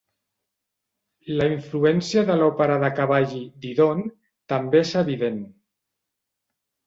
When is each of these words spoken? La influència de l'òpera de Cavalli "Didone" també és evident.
La 1.41 1.45
influència 1.55 2.23
de 2.29 2.37
l'òpera 2.39 2.77
de 2.83 2.89
Cavalli 2.99 3.41
"Didone" 3.65 4.07
també 4.53 4.83
és 4.87 4.95
evident. 5.05 5.37